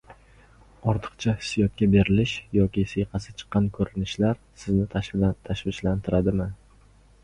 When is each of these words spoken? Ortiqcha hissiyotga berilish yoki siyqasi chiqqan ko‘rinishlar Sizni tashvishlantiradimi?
Ortiqcha 0.93 1.33
hissiyotga 1.41 1.89
berilish 1.97 2.35
yoki 2.61 2.87
siyqasi 2.95 3.37
chiqqan 3.43 3.71
ko‘rinishlar 3.79 4.43
Sizni 4.67 4.91
tashvishlantiradimi? 5.49 6.55